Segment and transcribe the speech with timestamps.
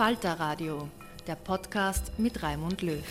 [0.00, 0.88] Falter Radio,
[1.26, 3.04] der Podcast mit Raimund Löw.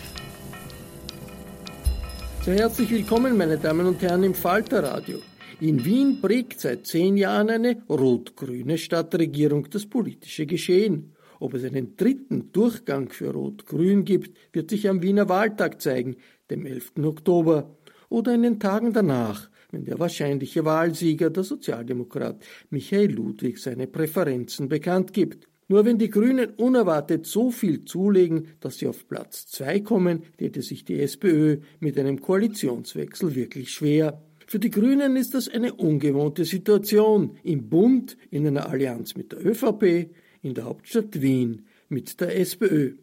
[2.42, 5.20] Sehr herzlich willkommen, meine Damen und Herren, im Falter Radio.
[5.60, 11.14] In Wien prägt seit zehn Jahren eine rot-grüne Stadtregierung das politische Geschehen.
[11.38, 16.16] Ob es einen dritten Durchgang für Rot-Grün gibt, wird sich am Wiener Wahltag zeigen,
[16.50, 16.94] dem 11.
[17.04, 17.76] Oktober,
[18.08, 24.68] oder in den Tagen danach, wenn der wahrscheinliche Wahlsieger, der Sozialdemokrat Michael Ludwig, seine Präferenzen
[24.68, 25.49] bekannt gibt.
[25.70, 30.62] Nur wenn die Grünen unerwartet so viel zulegen, dass sie auf Platz zwei kommen, täte
[30.62, 34.20] sich die SPÖ mit einem Koalitionswechsel wirklich schwer.
[34.48, 37.36] Für die Grünen ist das eine ungewohnte Situation.
[37.44, 40.10] Im Bund, in einer Allianz mit der ÖVP,
[40.42, 42.94] in der Hauptstadt Wien mit der SPÖ.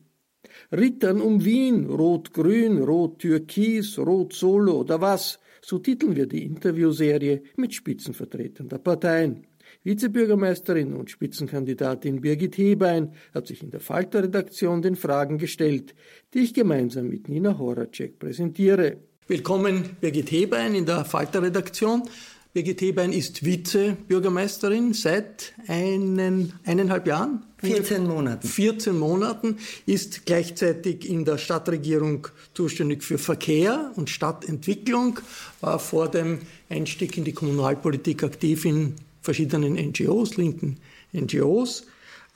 [0.70, 8.68] Rittern um Wien, Rot-Grün, Rot-Türkis, Rot-Solo oder was, so titeln wir die Interviewserie mit Spitzenvertretern
[8.68, 9.47] der Parteien.
[9.88, 15.96] Vizebürgermeisterin und Spitzenkandidatin Birgit Hebein hat sich in der Falter-Redaktion den Fragen gestellt,
[16.34, 18.98] die ich gemeinsam mit Nina Horacek präsentiere.
[19.28, 22.04] Willkommen, Birgit Hebein in der Falter-Redaktion.
[22.52, 27.46] Birgit Hebein ist Vizebürgermeisterin seit einen, eineinhalb Jahren.
[27.60, 28.46] 14 Monaten.
[28.46, 29.56] 14 Monaten,
[29.86, 35.22] ist gleichzeitig in der Stadtregierung zuständig für Verkehr und Stadtentwicklung,
[35.62, 36.40] war vor dem
[36.70, 40.78] Einstieg in die Kommunalpolitik aktiv in verschiedenen NGOs, linken
[41.14, 41.86] NGOs.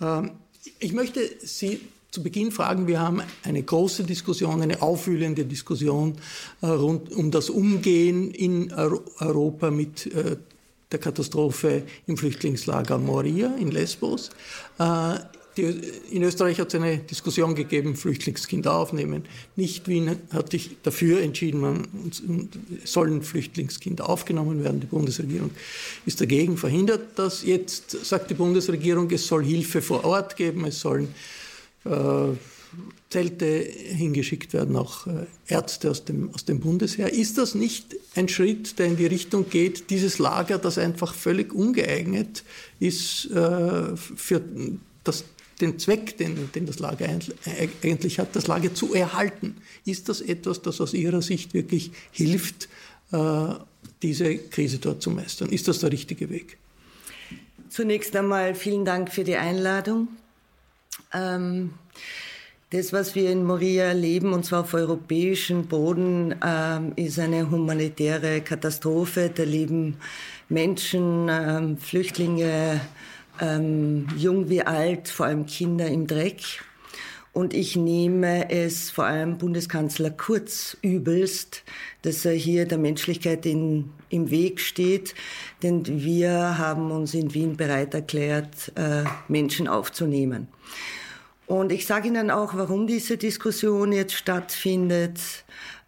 [0.01, 0.31] Ähm,
[0.79, 1.79] ich möchte Sie
[2.11, 6.17] zu Beginn fragen, wir haben eine große Diskussion, eine aufwühlende Diskussion
[6.61, 10.35] äh, rund um das Umgehen in Europa mit äh,
[10.91, 14.29] der Katastrophe im Flüchtlingslager Moria in Lesbos.
[15.57, 15.63] Die,
[16.12, 19.25] in Österreich hat es eine Diskussion gegeben, Flüchtlingskinder aufnehmen.
[19.57, 21.88] Nicht Wien hat sich dafür entschieden, man
[22.85, 24.79] sollen Flüchtlingskinder aufgenommen werden.
[24.79, 25.51] Die Bundesregierung
[26.06, 27.44] ist dagegen, verhindert das.
[27.44, 31.09] Jetzt sagt die Bundesregierung, es soll Hilfe vor Ort geben, es sollen
[31.84, 31.90] äh,
[33.09, 37.11] Zelte hingeschickt werden, auch äh, Ärzte aus dem, aus dem Bundesheer.
[37.11, 41.53] Ist das nicht ein Schritt, der in die Richtung geht, dieses Lager, das einfach völlig
[41.53, 42.46] ungeeignet
[42.79, 44.41] ist äh, für
[45.03, 45.25] das
[45.61, 49.58] den Zweck, den, den das Lager eigentlich hat, das Lager zu erhalten.
[49.85, 52.69] Ist das etwas, das aus Ihrer Sicht wirklich hilft,
[53.11, 53.53] äh,
[54.02, 55.49] diese Krise dort zu meistern?
[55.49, 56.58] Ist das der richtige Weg?
[57.69, 60.09] Zunächst einmal vielen Dank für die Einladung.
[61.13, 61.72] Ähm,
[62.72, 68.41] das, was wir in Moria erleben, und zwar auf europäischem Boden, ähm, ist eine humanitäre
[68.41, 69.29] Katastrophe.
[69.34, 69.97] Da leben
[70.47, 72.81] Menschen, ähm, Flüchtlinge,
[73.41, 76.64] ähm, jung wie alt, vor allem Kinder im Dreck.
[77.34, 81.64] Und ich nehme es vor allem Bundeskanzler Kurz übelst,
[82.02, 85.16] dass er hier der Menschlichkeit in, im Weg steht.
[85.64, 90.49] Denn wir haben uns in Wien bereit erklärt, äh, Menschen aufzunehmen.
[91.47, 95.20] Und ich sage Ihnen auch, warum diese Diskussion jetzt stattfindet.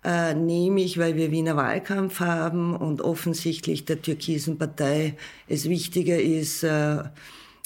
[0.06, 5.16] Äh, nämlich, weil wir Wiener Wahlkampf haben und offensichtlich der türkisen Partei
[5.48, 7.04] es wichtiger ist, äh,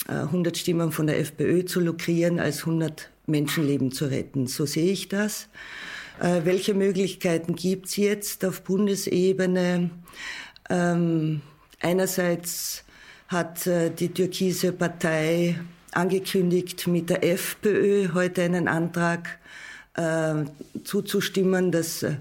[0.05, 4.47] 100 äh, Stimmen von der FPÖ zu lukrieren, als 100 Menschenleben zu retten.
[4.47, 5.49] So sehe ich das.
[6.19, 9.89] Äh, welche Möglichkeiten gibt es jetzt auf Bundesebene?
[10.69, 11.41] Ähm,
[11.81, 12.83] einerseits
[13.27, 15.59] hat äh, die türkise Partei
[15.91, 19.39] angekündigt, mit der FPÖ heute einen Antrag
[19.95, 20.45] äh,
[20.83, 22.15] zuzustimmen, dass äh,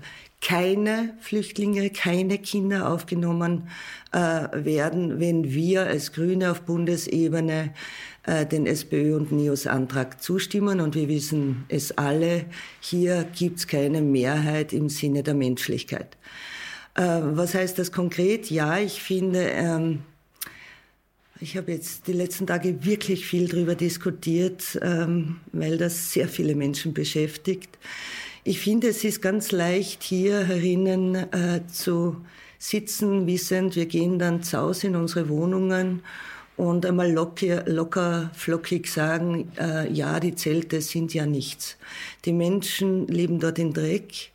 [0.47, 3.69] keine Flüchtlinge, keine Kinder aufgenommen
[4.13, 4.19] äh,
[4.53, 7.75] werden, wenn wir als Grüne auf Bundesebene
[8.23, 10.81] äh, den SPÖ und NIOS Antrag zustimmen.
[10.81, 12.45] Und wir wissen es alle,
[12.79, 16.17] hier gibt es keine Mehrheit im Sinne der Menschlichkeit.
[16.95, 18.49] Äh, was heißt das konkret?
[18.49, 20.03] Ja, ich finde, ähm,
[21.41, 26.55] ich habe jetzt die letzten Tage wirklich viel darüber diskutiert, ähm, weil das sehr viele
[26.55, 27.77] Menschen beschäftigt.
[28.49, 32.25] Ich finde, es ist ganz leicht, hier herinnen äh, zu
[32.61, 36.05] sitzen, wissend, wir gehen dann zu Hause in unsere Wohnungen
[36.57, 41.77] und einmal locker, locker flockig sagen, äh, ja, die Zelte sind ja nichts.
[42.25, 44.31] Die Menschen leben dort in Dreck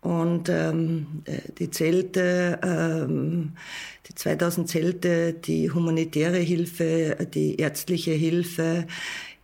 [0.00, 3.52] und ähm, äh, die Zelte, ähm,
[4.08, 8.88] die 2000 Zelte, die humanitäre Hilfe, die ärztliche Hilfe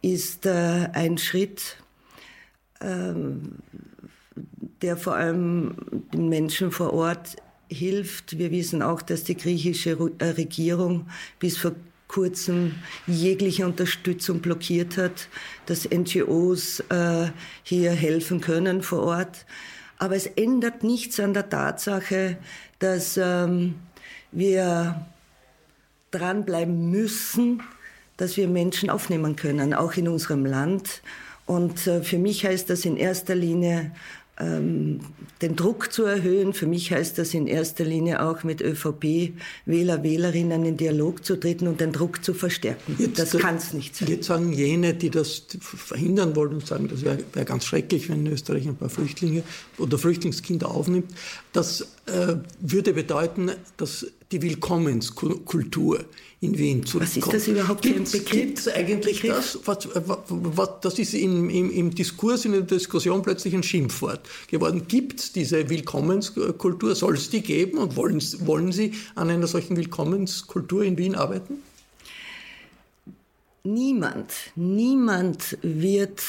[0.03, 1.77] ist äh, ein Schritt
[2.81, 3.59] ähm,
[4.83, 5.75] der vor allem
[6.13, 7.37] den Menschen vor Ort
[7.69, 8.39] hilft.
[8.39, 11.07] Wir wissen auch, dass die griechische äh, Regierung
[11.39, 11.73] bis vor
[12.09, 12.75] kurzem
[13.07, 15.29] jegliche Unterstützung blockiert hat,
[15.67, 17.29] dass NGOs äh,
[17.63, 19.47] hier helfen können vor Ort.
[19.99, 22.39] Aber es ändert nichts an der Tatsache,
[22.81, 23.77] dass ähm,
[24.33, 25.07] wir
[26.11, 27.63] dranbleiben müssen,
[28.17, 31.03] dass wir Menschen aufnehmen können, auch in unserem Land.
[31.47, 33.93] Und äh, für mich heißt das in erster Linie
[34.41, 35.01] ähm,
[35.43, 36.53] den Druck zu erhöhen.
[36.53, 41.67] Für mich heißt das in erster Linie auch mit ÖVP-Wähler, Wählerinnen in Dialog zu treten
[41.67, 42.97] und den Druck zu verstärken.
[42.99, 44.09] Jetzt, das kann es nicht sein.
[44.09, 48.27] Jetzt sagen jene, die das verhindern wollen und sagen, das wäre wär ganz schrecklich, wenn
[48.27, 49.43] Österreich ein paar Flüchtlinge
[49.79, 51.13] oder Flüchtlingskinder aufnimmt.
[51.53, 56.05] Das äh, würde bedeuten, dass die Willkommenskultur
[56.41, 57.27] in Wien zurückkommt.
[57.27, 58.31] Was ist das überhaupt für ein Begriff?
[58.31, 59.59] Gibt es eigentlich Begriff?
[59.65, 59.67] das?
[59.67, 59.89] Was,
[60.29, 64.85] was, das ist im, im, im, Diskurs, in der Diskussion plötzlich ein Schimpfwort geworden.
[64.89, 66.95] Gibt es diese Willkommenskultur?
[66.95, 67.79] Soll es die geben?
[67.79, 71.59] Und wollen, wollen Sie an einer solchen Willkommenskultur in Wien arbeiten?
[73.63, 76.23] Niemand, niemand wird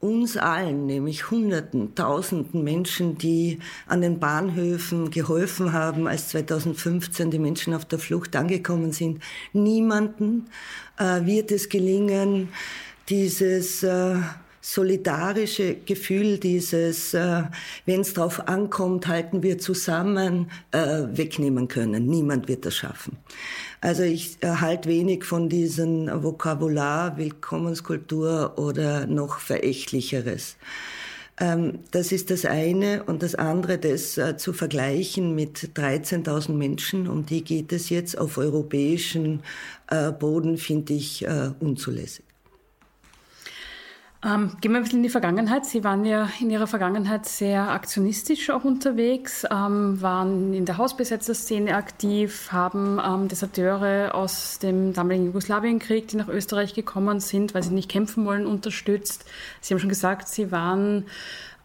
[0.00, 7.38] uns allen, nämlich Hunderten, Tausenden Menschen, die an den Bahnhöfen geholfen haben, als 2015 die
[7.38, 9.22] Menschen auf der Flucht angekommen sind.
[9.52, 10.48] Niemanden
[10.98, 12.48] äh, wird es gelingen,
[13.10, 14.16] dieses äh,
[14.60, 17.44] solidarische Gefühl, dieses, äh,
[17.86, 22.06] wenn es darauf ankommt, halten wir zusammen, äh, wegnehmen können.
[22.06, 23.16] Niemand wird das schaffen.
[23.80, 30.56] Also ich erhalte wenig von diesem Vokabular, Willkommenskultur oder noch verächtlicheres.
[31.40, 33.02] Ähm, das ist das eine.
[33.04, 38.18] Und das andere, das äh, zu vergleichen mit 13.000 Menschen, um die geht es jetzt
[38.18, 39.40] auf europäischem
[39.90, 42.29] äh, Boden, finde ich äh, unzulässig.
[44.22, 45.64] Ähm, gehen wir ein bisschen in die Vergangenheit.
[45.64, 51.74] Sie waren ja in Ihrer Vergangenheit sehr aktionistisch auch unterwegs, ähm, waren in der Hausbesetzerszene
[51.74, 57.72] aktiv, haben ähm, Deserteure aus dem damaligen Jugoslawienkrieg, die nach Österreich gekommen sind, weil sie
[57.72, 59.24] nicht kämpfen wollen, unterstützt.
[59.62, 61.06] Sie haben schon gesagt, Sie waren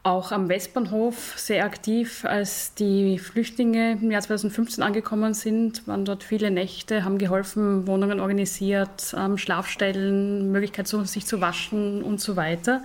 [0.05, 6.23] auch am Westbahnhof sehr aktiv, als die Flüchtlinge im Jahr 2015 angekommen sind, waren dort
[6.23, 12.83] viele Nächte, haben geholfen, Wohnungen organisiert, ähm, Schlafstellen, Möglichkeit, sich zu waschen und so weiter.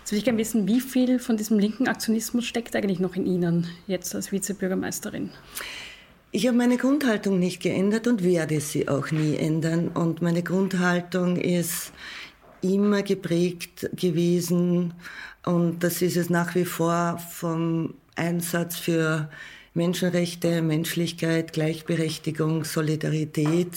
[0.00, 3.26] Jetzt würde ich gerne wissen, wie viel von diesem linken Aktionismus steckt eigentlich noch in
[3.26, 5.30] Ihnen, jetzt als Vizebürgermeisterin?
[6.32, 9.88] Ich habe meine Grundhaltung nicht geändert und werde sie auch nie ändern.
[9.88, 11.92] Und meine Grundhaltung ist
[12.60, 14.94] immer geprägt gewesen
[15.46, 19.30] und das ist es nach wie vor vom Einsatz für
[19.74, 23.70] Menschenrechte, Menschlichkeit, Gleichberechtigung, Solidarität.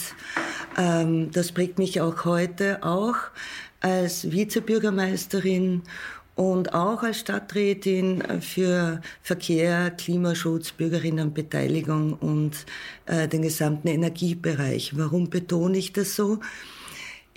[0.76, 3.14] Ähm, das prägt mich auch heute, auch
[3.80, 5.82] als Vizebürgermeisterin
[6.34, 12.66] und auch als Stadträtin für Verkehr, Klimaschutz, Bürgerinnenbeteiligung und
[13.06, 14.96] äh, den gesamten Energiebereich.
[14.96, 16.40] Warum betone ich das so?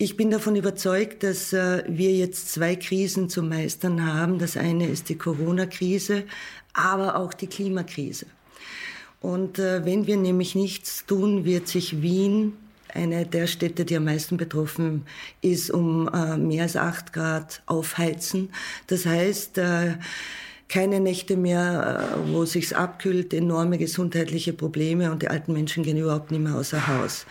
[0.03, 4.37] Ich bin davon überzeugt, dass äh, wir jetzt zwei Krisen zu meistern haben.
[4.37, 6.25] Das eine ist die Corona-Krise,
[6.73, 8.25] aber auch die Klimakrise.
[9.21, 12.51] Und äh, wenn wir nämlich nichts tun, wird sich Wien,
[12.93, 15.05] eine der Städte, die am meisten betroffen
[15.39, 18.49] ist, um äh, mehr als acht Grad aufheizen.
[18.87, 19.57] Das heißt,
[20.67, 26.29] keine Nächte mehr, wo sich's abkühlt, enorme gesundheitliche Probleme und die alten Menschen gehen überhaupt
[26.29, 27.25] nicht mehr außer Haus.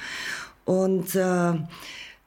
[0.65, 1.53] Und äh,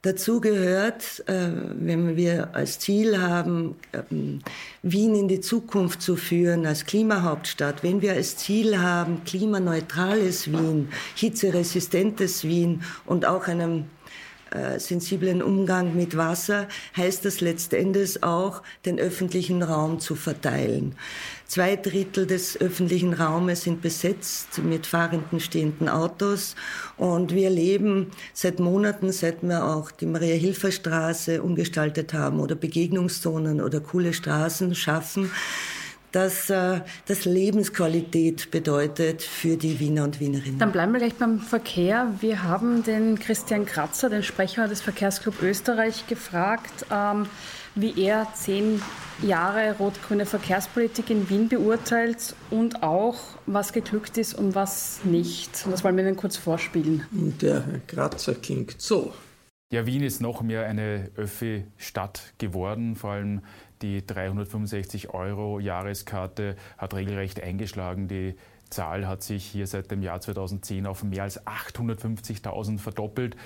[0.06, 1.48] Dazu gehört, äh,
[1.80, 4.38] wenn wir als Ziel haben, ähm,
[4.84, 10.90] Wien in die Zukunft zu führen als Klimahauptstadt, wenn wir als Ziel haben, klimaneutrales Wien,
[11.16, 13.86] hitzeresistentes Wien und auch einem
[14.52, 20.94] äh, sensiblen Umgang mit Wasser, heißt das letztendlich auch, den öffentlichen Raum zu verteilen.
[21.46, 26.56] Zwei Drittel des öffentlichen Raumes sind besetzt mit fahrenden, stehenden Autos.
[26.96, 33.80] Und wir leben seit Monaten, seit wir auch die Maria-Hilfer-Straße umgestaltet haben oder Begegnungszonen oder
[33.80, 35.30] coole Straßen schaffen,
[36.16, 40.58] dass äh, das Lebensqualität bedeutet für die Wiener und Wienerinnen.
[40.58, 42.12] Dann bleiben wir gleich beim Verkehr.
[42.20, 47.26] Wir haben den Christian Kratzer, den Sprecher des Verkehrsclub Österreich, gefragt, ähm,
[47.76, 48.82] wie er zehn
[49.22, 55.66] Jahre rot-grüne Verkehrspolitik in Wien beurteilt und auch, was geglückt ist und was nicht.
[55.70, 57.06] das wollen wir Ihnen kurz vorspielen.
[57.40, 59.12] Der Herr Kratzer klingt so.
[59.72, 63.42] Ja, Wien ist noch mehr eine Öffi-Stadt geworden, vor allem
[63.82, 68.08] die 365 Euro Jahreskarte hat regelrecht eingeschlagen.
[68.08, 68.36] Die
[68.70, 73.36] Zahl hat sich hier seit dem Jahr 2010 auf mehr als 850.000 verdoppelt.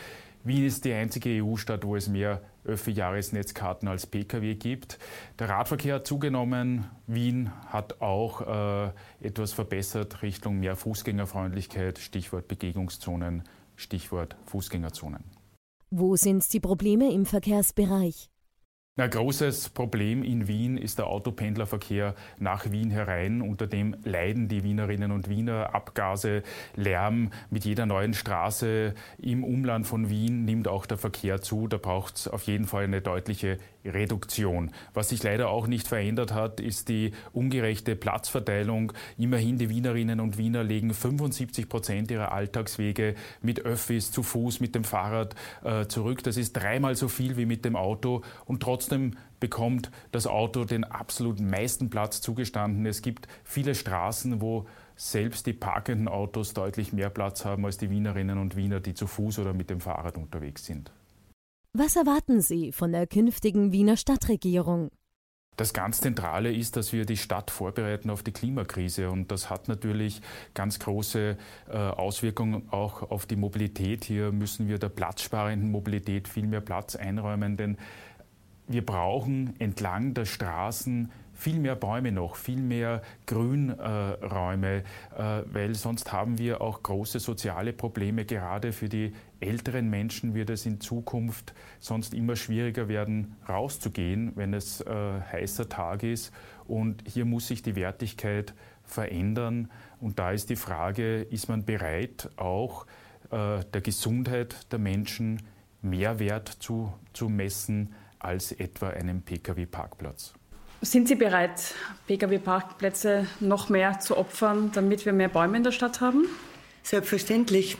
[0.43, 4.99] Wien ist die einzige EU-Stadt, wo es mehr Öffi-Jahresnetzkarten als Pkw gibt.
[5.39, 6.87] Der Radverkehr hat zugenommen.
[7.07, 13.43] Wien hat auch äh, etwas verbessert Richtung mehr Fußgängerfreundlichkeit, Stichwort Begegnungszonen,
[13.77, 15.25] Stichwort Fußgängerzonen.
[15.91, 18.31] Wo sind die Probleme im Verkehrsbereich?
[18.97, 23.41] Ein großes Problem in Wien ist der Autopendlerverkehr nach Wien herein.
[23.41, 25.77] Unter dem leiden die Wienerinnen und Wiener.
[25.77, 26.43] Abgase,
[26.75, 27.31] Lärm.
[27.51, 31.69] Mit jeder neuen Straße im Umland von Wien nimmt auch der Verkehr zu.
[31.69, 34.73] Da braucht es auf jeden Fall eine deutliche Reduktion.
[34.93, 38.93] Was sich leider auch nicht verändert hat, ist die ungerechte Platzverteilung.
[39.17, 44.75] Immerhin die Wienerinnen und Wiener legen 75 Prozent ihrer Alltagswege mit Öffis, zu Fuß, mit
[44.75, 46.23] dem Fahrrad äh, zurück.
[46.25, 48.80] Das ist dreimal so viel wie mit dem Auto und trotzdem
[49.41, 52.87] bekommt das Auto den absolut meisten Platz zugestanden.
[52.87, 57.91] Es gibt viele Straßen, wo selbst die parkenden Autos deutlich mehr Platz haben als die
[57.91, 60.93] Wienerinnen und Wiener, die zu Fuß oder mit dem Fahrrad unterwegs sind.
[61.73, 64.91] Was erwarten Sie von der künftigen Wiener Stadtregierung?
[65.57, 69.11] Das ganz Zentrale ist, dass wir die Stadt vorbereiten auf die Klimakrise.
[69.11, 70.23] Und das hat natürlich
[70.55, 71.37] ganz große
[71.69, 74.05] äh, Auswirkungen auch auf die Mobilität.
[74.05, 77.77] Hier müssen wir der platzsparenden Mobilität viel mehr Platz einräumen, denn
[78.71, 84.85] wir brauchen entlang der Straßen viel mehr Bäume noch, viel mehr Grünräume,
[85.17, 88.27] äh, weil sonst haben wir auch große soziale Probleme.
[88.27, 94.53] Gerade für die älteren Menschen wird es in Zukunft sonst immer schwieriger werden, rauszugehen, wenn
[94.53, 96.31] es äh, heißer Tag ist.
[96.69, 99.71] Und hier muss sich die Wertigkeit verändern.
[99.99, 102.87] Und da ist die Frage, ist man bereit, auch
[103.31, 105.43] äh, der Gesundheit der Menschen
[105.83, 110.33] Mehrwert zu, zu messen als etwa einem Pkw-Parkplatz?
[110.83, 111.75] Sind Sie bereit,
[112.07, 116.25] Pkw-Parkplätze noch mehr zu opfern, damit wir mehr Bäume in der Stadt haben?
[116.83, 117.77] Selbstverständlich.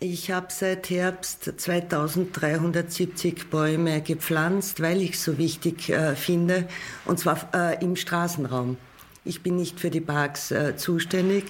[0.00, 6.66] Ich habe seit Herbst 2370 Bäume gepflanzt, weil ich es so wichtig äh, finde,
[7.04, 8.78] und zwar äh, im Straßenraum.
[9.24, 11.44] Ich bin nicht für die Parks äh, zuständig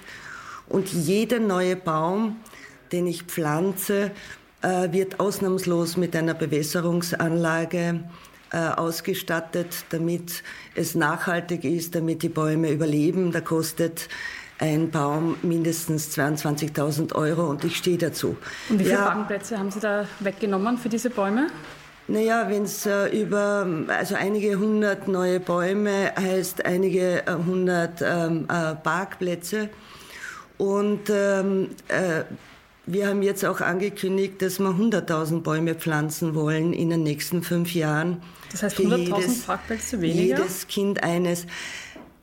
[0.68, 2.36] und jeder neue Baum,
[2.92, 4.10] den ich pflanze,
[4.62, 8.04] wird ausnahmslos mit einer Bewässerungsanlage
[8.52, 10.42] äh, ausgestattet, damit
[10.74, 13.32] es nachhaltig ist, damit die Bäume überleben.
[13.32, 14.08] Da kostet
[14.58, 18.36] ein Baum mindestens 22.000 Euro und ich stehe dazu.
[18.68, 21.46] Und wie viele ja, Parkplätze haben Sie da weggenommen für diese Bäume?
[22.08, 28.46] Naja, wenn es äh, über, also einige hundert neue Bäume heißt einige äh, hundert ähm,
[28.50, 29.70] äh, Parkplätze.
[30.58, 32.24] Und ähm, äh,
[32.86, 37.74] wir haben jetzt auch angekündigt, dass wir 100.000 Bäume pflanzen wollen in den nächsten fünf
[37.74, 38.22] Jahren.
[38.50, 40.38] Das heißt 100.000 Parkplätze weniger?
[40.38, 41.46] Jedes Kind eines.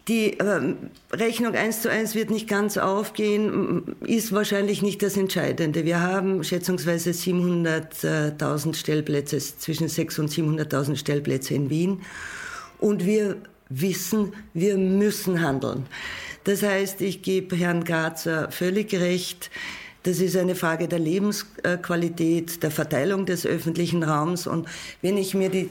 [0.09, 0.75] Die äh,
[1.13, 5.85] Rechnung eins zu eins wird nicht ganz aufgehen, ist wahrscheinlich nicht das Entscheidende.
[5.85, 12.01] Wir haben schätzungsweise 700.000 Stellplätze, zwischen 600.000 und 700.000 Stellplätze in Wien.
[12.79, 13.37] Und wir
[13.69, 15.85] wissen, wir müssen handeln.
[16.43, 19.51] Das heißt, ich gebe Herrn Grazer völlig recht,
[20.03, 24.47] Das ist eine Frage der Lebensqualität, der Verteilung des öffentlichen Raums.
[24.47, 24.67] Und
[25.01, 25.69] wenn ich mir die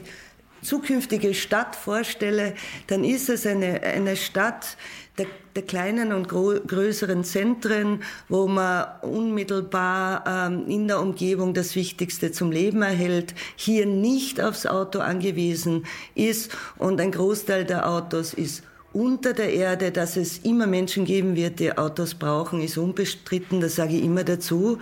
[0.61, 2.53] zukünftige Stadt vorstelle,
[2.87, 4.77] dann ist es eine, eine Stadt
[5.17, 12.31] der, der kleinen und größeren Zentren, wo man unmittelbar ähm, in der Umgebung das Wichtigste
[12.31, 18.63] zum Leben erhält, hier nicht aufs Auto angewiesen ist und ein Großteil der Autos ist
[18.91, 23.75] unter der Erde, dass es immer Menschen geben wird, die Autos brauchen, ist unbestritten, das
[23.75, 24.79] sage ich immer dazu.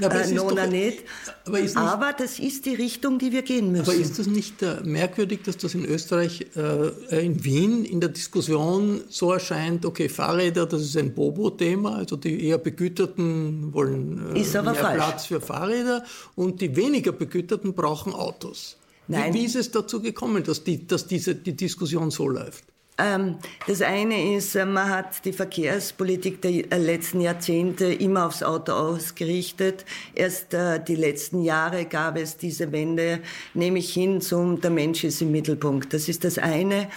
[0.00, 0.98] Aber, äh, Nona doch, nicht.
[1.44, 1.76] Aber, nicht.
[1.76, 3.82] aber, das ist die Richtung, die wir gehen müssen.
[3.82, 8.08] Aber ist das nicht äh, merkwürdig, dass das in Österreich, äh, in Wien, in der
[8.08, 14.40] Diskussion so erscheint, okay, Fahrräder, das ist ein Bobo-Thema, also die eher Begüterten wollen äh,
[14.40, 14.96] mehr falsch.
[14.96, 18.76] Platz für Fahrräder und die weniger Begüterten brauchen Autos.
[19.06, 19.34] Nein.
[19.34, 22.69] Wie, wie ist es dazu gekommen, dass, die, dass diese, die Diskussion so läuft?
[23.00, 28.42] Ähm, das eine ist, äh, man hat die Verkehrspolitik der äh, letzten Jahrzehnte immer aufs
[28.42, 29.86] Auto ausgerichtet.
[30.14, 33.20] Erst äh, die letzten Jahre gab es diese Wende,
[33.54, 35.94] nehme ich hin zum, der Mensch ist im Mittelpunkt.
[35.94, 36.88] Das ist das eine.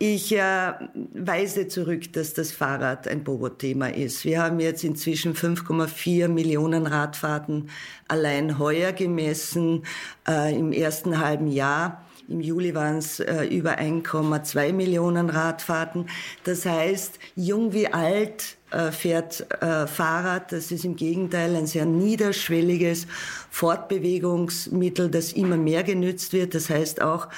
[0.00, 4.24] Ich weise zurück, dass das Fahrrad ein Bobo-Thema ist.
[4.24, 7.70] Wir haben jetzt inzwischen 5,4 Millionen Radfahrten
[8.08, 9.84] allein heuer gemessen
[10.26, 12.03] im ersten halben Jahr.
[12.26, 16.06] Im Juli waren es äh, über 1,2 Millionen Radfahrten.
[16.44, 20.50] Das heißt, jung wie alt äh, fährt äh, Fahrrad.
[20.50, 23.06] Das ist im Gegenteil ein sehr niederschwelliges
[23.50, 26.54] Fortbewegungsmittel, das immer mehr genützt wird.
[26.54, 27.28] Das heißt auch,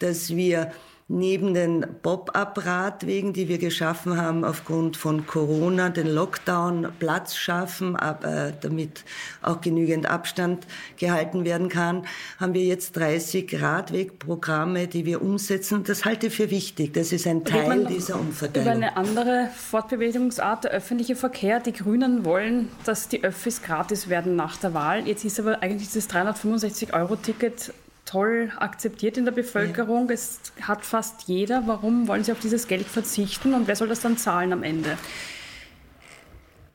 [0.00, 0.72] dass wir
[1.06, 8.52] neben den Pop-up-Radwegen, die wir geschaffen haben aufgrund von Corona, den Lockdown Platz schaffen, aber
[8.52, 9.04] damit
[9.42, 12.06] auch genügend Abstand gehalten werden kann,
[12.40, 15.84] haben wir jetzt 30 Radwegprogramme, die wir umsetzen.
[15.84, 16.94] Das halte ich für wichtig.
[16.94, 18.66] Das ist ein Teil dieser Umverteilung.
[18.66, 21.60] Über eine andere Fortbewegungsart, der öffentliche Verkehr.
[21.60, 25.06] Die Grünen wollen, dass die Öffis gratis werden nach der Wahl.
[25.06, 30.08] Jetzt ist aber eigentlich dieses 365-Euro-Ticket toll akzeptiert in der Bevölkerung.
[30.08, 30.14] Ja.
[30.14, 31.66] Es hat fast jeder.
[31.66, 34.98] Warum wollen Sie auf dieses Geld verzichten und wer soll das dann zahlen am Ende?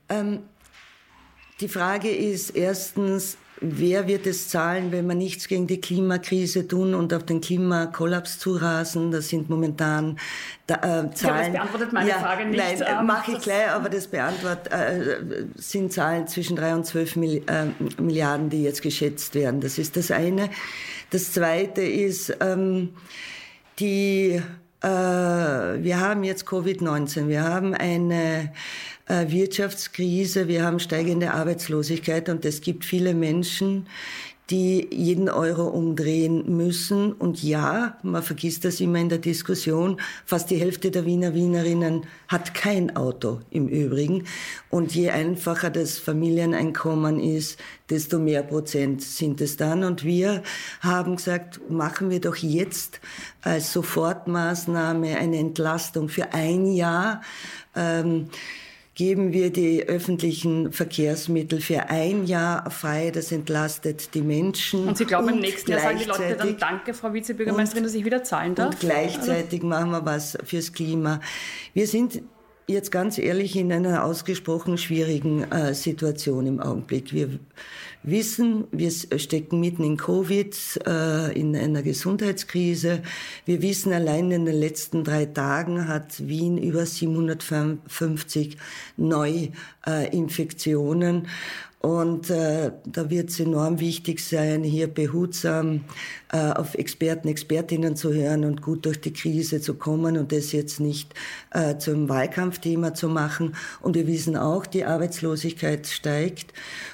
[0.09, 0.43] Ähm,
[1.59, 6.94] die Frage ist erstens, wer wird es zahlen, wenn wir nichts gegen die Klimakrise tun
[6.94, 9.12] und auf den Klimakollaps zurasen?
[9.12, 10.18] Das sind momentan
[10.68, 11.14] da, äh, Zahlen.
[11.14, 12.57] Ja, das beantwortet meine ja, Frage nicht.
[12.57, 17.16] Nein, ähm, mache ich gleich, aber das beantwortet äh, sind Zahlen zwischen drei und zwölf
[17.16, 17.66] Milli äh,
[18.01, 19.62] Milliarden, die jetzt geschätzt werden.
[19.62, 20.50] Das ist das eine.
[21.10, 22.90] Das zweite ist ähm,
[23.79, 24.42] die
[24.81, 28.48] äh, wir haben jetzt Covid-19, wir haben eine äh,
[29.09, 33.87] Wirtschaftskrise, wir haben steigende Arbeitslosigkeit und es gibt viele Menschen,
[34.50, 37.13] die jeden Euro umdrehen müssen.
[37.13, 42.05] Und ja, man vergisst das immer in der Diskussion, fast die Hälfte der Wiener Wienerinnen
[42.27, 44.25] hat kein Auto im Übrigen.
[44.69, 49.83] Und je einfacher das Familieneinkommen ist, desto mehr Prozent sind es dann.
[49.83, 50.41] Und wir
[50.81, 53.00] haben gesagt, machen wir doch jetzt
[53.41, 57.22] als Sofortmaßnahme eine Entlastung für ein Jahr.
[57.75, 58.29] Ähm,
[59.00, 63.12] geben wir die öffentlichen Verkehrsmittel für ein Jahr frei.
[63.12, 64.90] Das entlastet die Menschen.
[64.90, 68.03] Und Sie glauben, im nächsten Jahr sagen die Leute dann Danke, Frau Vizebürgermeisterin, dass ich
[68.03, 68.74] wieder zahlen darf?
[68.74, 71.22] Und gleichzeitig machen wir was fürs Klima.
[71.74, 72.24] Wir sind
[72.68, 77.14] jetzt ganz ehrlich in einer ausgesprochen schwierigen äh, Situation im Augenblick.
[77.14, 77.40] Wir
[78.03, 83.03] wissen, wir stecken mitten in Covid, äh, in einer Gesundheitskrise.
[83.46, 88.57] Wir wissen, allein in den letzten drei Tagen hat Wien über 750
[88.98, 91.27] Neuinfektionen.
[91.81, 95.79] Und äh, da wird es enorm wichtig sein, hier behutsam äh,
[96.37, 100.79] auf Experten, Expertinnen zu hören und gut durch die Krise zu kommen und das jetzt
[100.79, 101.13] nicht
[101.51, 103.55] äh, zum Wahlkampfthema zu machen.
[103.81, 106.53] Und wir wissen auch, die Arbeitslosigkeit steigt.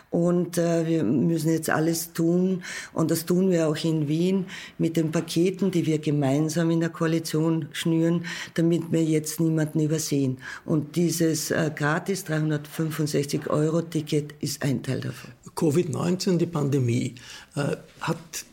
[0.09, 2.63] Und äh, wir müssen jetzt alles tun.
[2.93, 4.45] Und das tun wir auch in Wien
[4.77, 10.37] mit den Paketen, die wir gemeinsam in der Koalition schnüren, damit wir jetzt niemanden übersehen.
[10.63, 15.31] Und dieses äh, gratis 365 Euro Ticket ist ein Teil davon.
[15.53, 17.15] Covid-19, die Pandemie,
[17.55, 18.45] äh, hat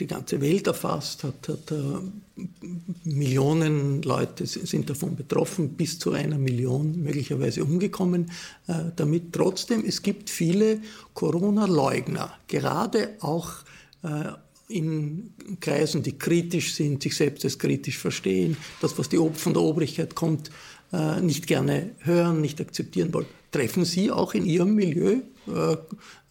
[0.00, 2.42] die ganze Welt erfasst, hat, hat äh,
[3.04, 8.30] Millionen Leute sind davon betroffen, bis zu einer Million möglicherweise umgekommen.
[8.68, 10.80] Äh, damit trotzdem, es gibt viele
[11.14, 13.54] Corona-Leugner, gerade auch
[14.02, 14.32] äh,
[14.68, 19.62] in Kreisen, die kritisch sind, sich selbst als kritisch verstehen, das, was die, von der
[19.62, 20.50] Obrigkeit kommt,
[20.92, 23.37] äh, nicht gerne hören, nicht akzeptieren wollen.
[23.50, 25.72] Treffen Sie auch in Ihrem Milieu äh,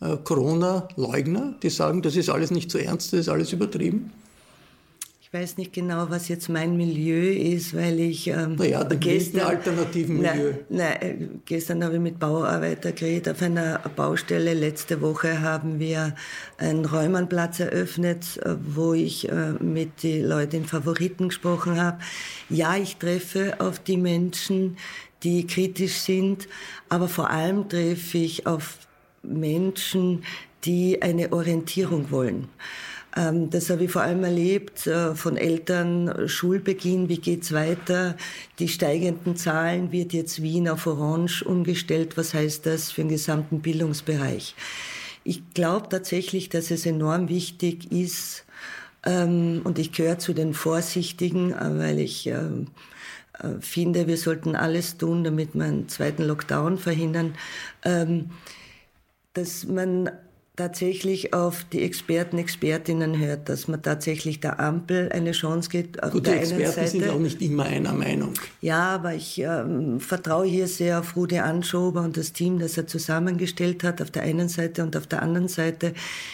[0.02, 4.12] äh, Corona-Leugner, die sagen, das ist alles nicht so ernst, das ist alles übertrieben?
[5.30, 10.22] Ich weiß nicht genau, was jetzt mein Milieu ist, weil ich ähm, naja, gestern alternativen
[10.22, 10.54] Milieu.
[10.70, 14.54] Na, na, äh, gestern habe ich mit Bauarbeiter geredet auf einer Baustelle.
[14.54, 16.16] Letzte Woche haben wir
[16.58, 21.98] einen Räumannplatz eröffnet, äh, wo ich äh, mit den Leuten in Favoriten gesprochen habe.
[22.50, 24.78] Ja, ich treffe auf die Menschen,
[25.24, 26.48] die kritisch sind,
[26.90, 28.78] aber vor allem treffe ich auf
[29.24, 30.24] Menschen,
[30.64, 32.50] die eine Orientierung wollen.
[33.16, 38.16] Ähm, das habe ich vor allem erlebt äh, von Eltern, Schulbeginn, wie geht's weiter,
[38.60, 43.62] die steigenden Zahlen, wird jetzt Wien auf Orange umgestellt, was heißt das für den gesamten
[43.62, 44.56] Bildungsbereich?
[45.24, 48.46] Ich glaube tatsächlich, dass es enorm wichtig ist,
[49.06, 52.97] ähm, und ich gehöre zu den Vorsichtigen, äh, weil ich ähm, äh,
[53.60, 57.36] finde, wir sollten alles tun, damit wir einen zweiten Lockdown verhindern,
[59.34, 60.10] dass man
[60.58, 66.02] tatsächlich auf die Experten, Expertinnen hört, dass man tatsächlich der Ampel eine Chance gibt.
[66.02, 66.88] Auf Gut, der die Experten Seite.
[66.88, 68.34] sind auch nicht immer einer Meinung.
[68.60, 72.88] Ja, aber ich ähm, vertraue hier sehr auf Rudi Anschober und das Team, das er
[72.88, 75.94] zusammengestellt hat, auf der einen Seite und auf der anderen Seite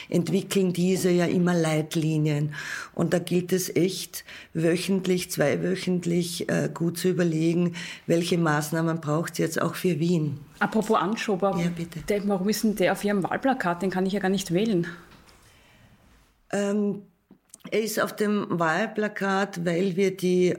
[0.10, 2.56] entwickeln diese ja immer Leitlinien.
[2.96, 7.76] Und da gilt es echt, wöchentlich, zweiwöchentlich äh, gut zu überlegen,
[8.08, 10.40] welche Maßnahmen braucht es jetzt auch für Wien.
[10.64, 12.00] Apropos Anschober, ja, bitte.
[12.08, 13.82] Der, warum ist denn der auf Ihrem Wahlplakat?
[13.82, 14.88] Den kann ich ja gar nicht wählen.
[16.54, 17.02] Ähm,
[17.70, 20.56] er ist auf dem Wahlplakat, weil wir die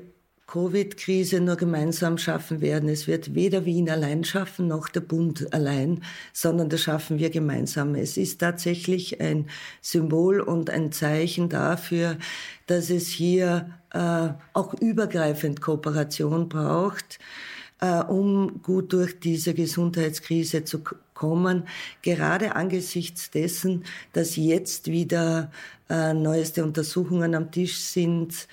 [0.47, 2.91] Covid-Krise nur gemeinsam schaffen werden.
[2.91, 6.03] Es wird weder Wien allein schaffen, noch der Bund allein,
[6.35, 7.95] sondern das schaffen wir gemeinsam.
[7.95, 9.49] Es ist tatsächlich ein
[9.81, 12.19] Symbol und ein Zeichen dafür,
[12.67, 17.19] dass es hier äh, auch übergreifend Kooperation braucht
[17.91, 20.81] um gut durch diese Gesundheitskrise zu
[21.15, 21.65] kommen.
[22.03, 25.51] Gerade angesichts dessen, dass jetzt wieder
[25.89, 28.49] äh, neueste Untersuchungen am Tisch sind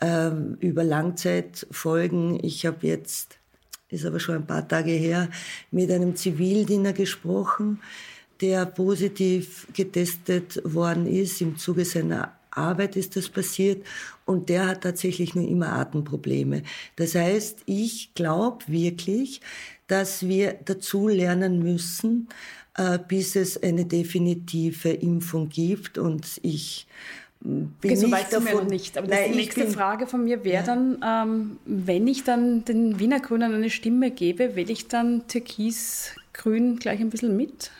[0.00, 2.42] äh, über Langzeitfolgen.
[2.44, 3.38] Ich habe jetzt,
[3.88, 5.28] ist aber schon ein paar Tage her,
[5.70, 7.80] mit einem Zivildiener gesprochen,
[8.40, 13.84] der positiv getestet worden ist im Zuge seiner Arbeit ist das passiert
[14.24, 16.62] und der hat tatsächlich nur immer Atemprobleme.
[16.96, 19.40] Das heißt, ich glaube wirklich,
[19.86, 22.28] dass wir dazu lernen müssen,
[22.76, 26.86] äh, bis es eine definitive Impfung gibt und ich
[27.44, 28.96] bin okay, so weit davon, noch nicht.
[28.96, 30.62] Aber nein, die nächste bin, Frage von mir wäre ja.
[30.62, 36.78] dann, ähm, wenn ich dann den Wiener Grünen eine Stimme gebe, wähle ich dann Türkis-Grün
[36.78, 37.70] gleich ein bisschen mit?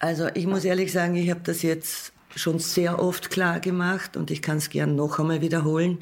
[0.00, 4.30] Also ich muss ehrlich sagen, ich habe das jetzt schon sehr oft klar gemacht und
[4.30, 5.98] ich kann es gern noch einmal wiederholen.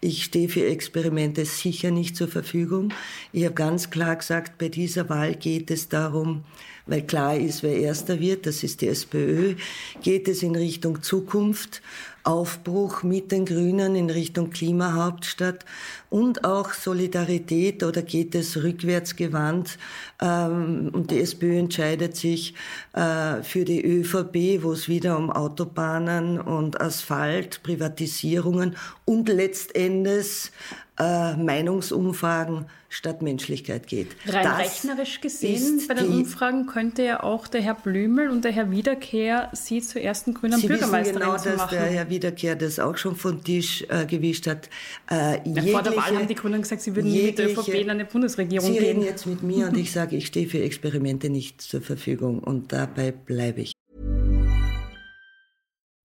[0.00, 2.92] Ich stehe für Experimente sicher nicht zur Verfügung.
[3.32, 6.44] Ich habe ganz klar gesagt, bei dieser Wahl geht es darum,
[6.86, 9.54] weil klar ist, wer erster wird, das ist die SPÖ,
[10.02, 11.82] geht es in Richtung Zukunft,
[12.28, 15.64] Aufbruch mit den Grünen in Richtung Klimahauptstadt
[16.10, 19.78] und auch Solidarität oder geht es rückwärtsgewandt
[20.20, 22.52] ähm, und die SPÖ entscheidet sich
[22.92, 30.50] äh, für die ÖVP, wo es wieder um Autobahnen und Asphalt, Privatisierungen und letztendlich
[30.98, 34.08] äh, Meinungsumfragen statt Menschlichkeit geht.
[34.26, 38.52] Rein das rechnerisch gesehen, bei den Umfragen könnte ja auch der Herr Blümel und der
[38.52, 41.58] Herr Wiederkehr Sie zur ersten grünen Sie Bürgermeisterin genau, zu machen.
[41.58, 44.70] dass der Herr Wiederkehr das auch schon vom Tisch äh, gewischt hat.
[45.10, 47.82] Äh, ja, vor der Wahl haben die Grünen gesagt, sie würden jegliche, mit der ÖVP
[47.82, 48.82] in eine Bundesregierung Sie gehen.
[48.82, 52.38] Sie reden jetzt mit mir und ich sage, ich stehe für Experimente nicht zur Verfügung
[52.38, 53.77] und dabei bleibe ich.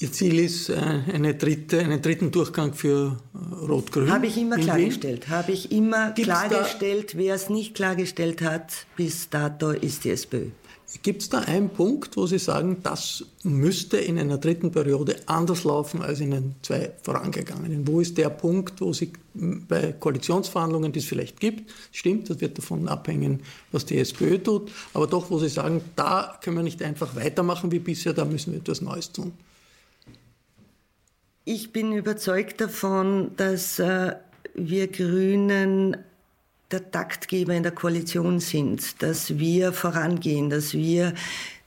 [0.00, 0.76] Ihr Ziel ist äh,
[1.12, 4.10] eine dritte, einen dritten Durchgang für äh, Rot-Grün.
[4.10, 5.28] Habe ich immer klargestellt.
[5.28, 7.16] Habe ich immer Gibt's klargestellt.
[7.16, 10.50] Wer es nicht klargestellt hat bis dato, ist die SPÖ.
[11.02, 15.64] Gibt es da einen Punkt, wo Sie sagen, das müsste in einer dritten Periode anders
[15.64, 17.86] laufen als in den zwei vorangegangenen?
[17.86, 22.56] Wo ist der Punkt, wo Sie bei Koalitionsverhandlungen, die es vielleicht gibt, stimmt, das wird
[22.56, 26.82] davon abhängen, was die SPÖ tut, aber doch, wo Sie sagen, da können wir nicht
[26.82, 29.32] einfach weitermachen wie bisher, da müssen wir etwas Neues tun?
[31.44, 34.16] Ich bin überzeugt davon, dass äh,
[34.54, 35.98] wir Grünen
[36.70, 41.14] der Taktgeber in der Koalition sind, dass wir vorangehen, dass wir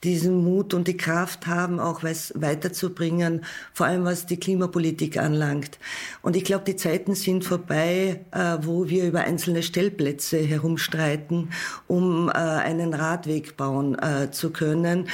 [0.04, 5.78] diesen Mut und die Kraft haben, auch was weiterzubringen, vor allem was die Klimapolitik anlangt.
[6.22, 11.50] Und ich glaube, die Zeiten sind vorbei, äh, wo wir über einzelne Stellplätze herumstreiten,
[11.86, 15.08] um äh, einen Radweg bauen äh, zu können.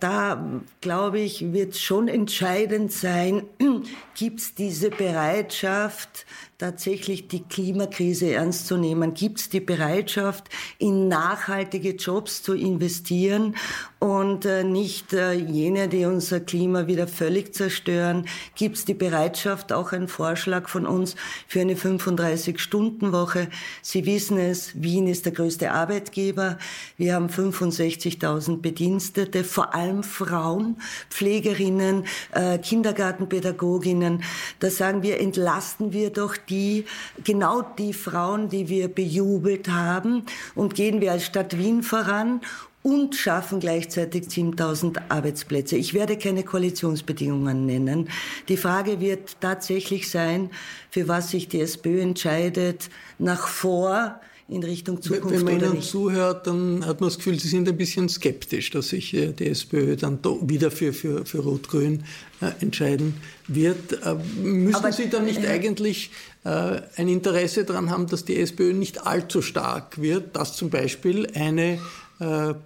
[0.00, 3.42] Da, glaube ich, wird schon entscheidend sein,
[4.14, 6.26] gibt es diese Bereitschaft,
[6.60, 9.14] tatsächlich die Klimakrise ernst zu nehmen?
[9.14, 13.56] Gibt es die Bereitschaft, in nachhaltige Jobs zu investieren
[13.98, 18.26] und äh, nicht äh, jene, die unser Klima wieder völlig zerstören?
[18.56, 21.16] Gibt es die Bereitschaft, auch ein Vorschlag von uns
[21.48, 23.48] für eine 35-Stunden-Woche?
[23.80, 26.58] Sie wissen es, Wien ist der größte Arbeitgeber.
[26.98, 30.76] Wir haben 65.000 Bedienstete, vor allem Frauen,
[31.08, 34.22] Pflegerinnen, äh, Kindergartenpädagoginnen.
[34.58, 36.84] Da sagen wir, entlasten wir doch die,
[37.24, 42.40] genau die Frauen, die wir bejubelt haben und gehen wir als Stadt Wien voran
[42.82, 45.76] und schaffen gleichzeitig 10.000 Arbeitsplätze.
[45.76, 48.08] Ich werde keine Koalitionsbedingungen nennen.
[48.48, 50.50] Die Frage wird tatsächlich sein,
[50.90, 55.90] für was sich die SPÖ entscheidet, nach vor in Richtung Zukunft Wenn man Ihnen nicht.
[55.90, 59.46] zuhört, dann hat man das Gefühl, Sie sind ein bisschen skeptisch, dass sich äh, die
[59.48, 62.04] SPÖ dann wieder für, für, für Rot-Grün
[62.40, 63.14] äh, entscheiden
[63.48, 64.04] wird.
[64.04, 66.10] Äh, müssen Aber, Sie dann nicht äh, eigentlich
[66.42, 71.78] ein Interesse daran haben, dass die SPÖ nicht allzu stark wird, dass zum Beispiel eine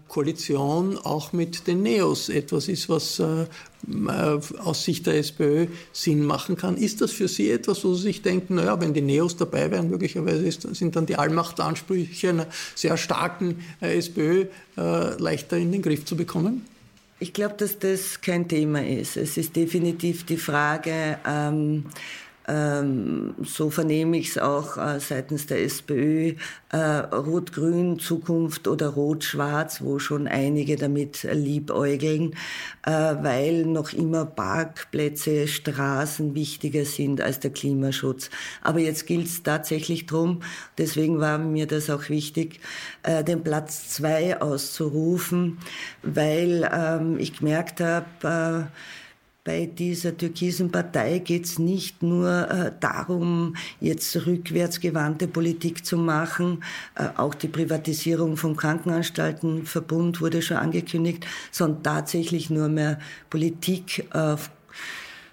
[0.09, 3.47] Koalition auch mit den Neos etwas ist, was äh,
[3.87, 6.77] äh, aus Sicht der SPÖ Sinn machen kann.
[6.77, 9.91] Ist das für Sie etwas, wo Sie sich denken, naja, wenn die Neos dabei wären,
[9.91, 16.05] möglicherweise sind dann die Allmachtansprüche einer sehr starken äh, SPÖ äh, leichter in den Griff
[16.05, 16.67] zu bekommen?
[17.21, 19.17] Ich glaube, dass das kein Thema ist.
[19.17, 21.85] Es ist definitiv die Frage, ähm,
[22.47, 26.35] ähm, so vernehme ich es auch äh, seitens der SPÖ,
[26.71, 32.35] äh, Rot-Grün Zukunft oder Rot-Schwarz, wo schon einige damit liebäugeln,
[32.85, 38.31] äh, weil noch immer Parkplätze, Straßen wichtiger sind als der Klimaschutz.
[38.63, 40.41] Aber jetzt gilt es tatsächlich drum,
[40.77, 42.61] deswegen war mir das auch wichtig,
[43.05, 45.59] äh, den Platz zwei auszurufen,
[46.03, 48.79] weil ähm, ich gemerkt habe, äh,
[49.45, 56.65] bei dieser türkisen Partei geht es nicht nur äh, darum, jetzt rückwärtsgewandte Politik zu machen.
[56.95, 64.51] Äh, auch die Privatisierung vom Krankenanstaltenverbund wurde schon angekündigt, sondern tatsächlich nur mehr Politik auf,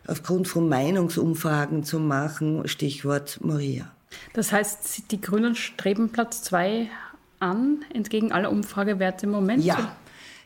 [0.06, 2.68] aufgrund von Meinungsumfragen zu machen.
[2.68, 3.94] Stichwort Moria.
[4.34, 6.90] Das heißt, die Grünen streben Platz zwei
[7.40, 9.64] an, entgegen aller Umfragewerte im Moment?
[9.64, 9.96] Ja.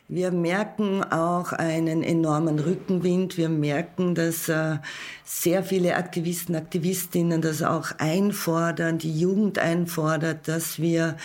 [0.08, 3.36] Wir merken auch einen enormen Rückenwind.
[3.36, 4.76] Wir merken, dass äh,
[5.24, 11.16] sehr viele Aktivisten, Aktivistinnen das auch einfordern, die Jugend einfordert, dass wir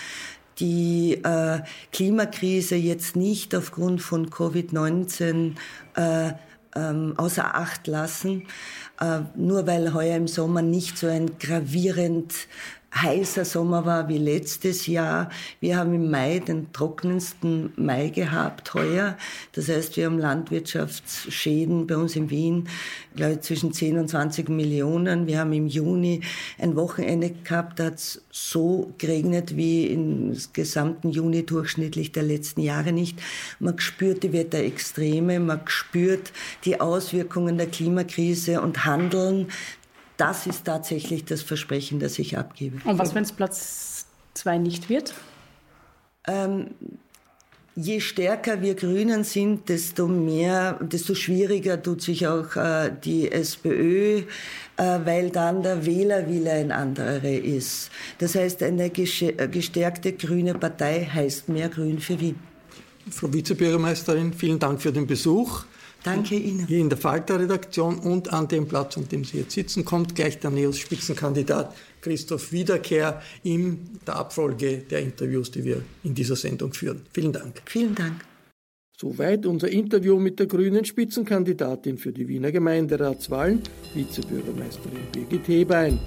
[0.59, 1.59] die äh,
[1.93, 5.57] Klimakrise jetzt nicht aufgrund von Covid-19
[5.95, 6.31] äh,
[6.75, 8.47] ähm, außer Acht lassen,
[9.35, 12.35] nur weil heuer im Sommer nicht so ein gravierend
[12.93, 15.29] heißer Sommer war wie letztes Jahr.
[15.59, 19.17] Wir haben im Mai den trockensten Mai gehabt heuer.
[19.53, 22.67] Das heißt, wir haben Landwirtschaftsschäden bei uns in Wien,
[23.15, 25.25] glaube ich, zwischen 10 und 20 Millionen.
[25.25, 26.21] Wir haben im Juni
[26.57, 32.61] ein Wochenende gehabt, da hat es so geregnet wie im gesamten Juni durchschnittlich der letzten
[32.61, 33.19] Jahre nicht.
[33.59, 36.31] Man spürt die Wetterextreme, man spürt
[36.65, 39.47] die Auswirkungen der Klimakrise und Handeln
[40.21, 42.77] das ist tatsächlich das Versprechen, das ich abgebe.
[42.85, 44.05] Und was, wenn es Platz
[44.35, 45.15] zwei nicht wird?
[46.27, 46.67] Ähm,
[47.75, 54.17] je stärker wir Grünen sind, desto mehr, desto schwieriger tut sich auch äh, die SPÖ,
[54.19, 54.23] äh,
[54.77, 57.89] weil dann der Wählerwille ein anderer ist.
[58.19, 62.35] Das heißt, eine äh, gestärkte grüne Partei heißt mehr Grün für Wien.
[63.09, 65.65] Frau Vizebürgermeisterin, vielen Dank für den Besuch.
[66.03, 66.65] Danke Ihnen.
[66.67, 70.39] Hier in der Falter-Redaktion und an dem Platz, an dem Sie jetzt sitzen, kommt gleich
[70.39, 77.03] der NEOS-Spitzenkandidat Christoph Wiederkehr in der Abfolge der Interviews, die wir in dieser Sendung führen.
[77.13, 77.61] Vielen Dank.
[77.65, 78.25] Vielen Dank.
[78.97, 83.61] Soweit unser Interview mit der grünen Spitzenkandidatin für die Wiener Gemeinderatswahlen,
[83.93, 85.99] Vizebürgermeisterin Birgit Hebein.